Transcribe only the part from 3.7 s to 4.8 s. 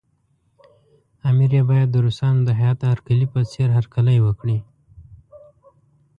هرکلی وکړي.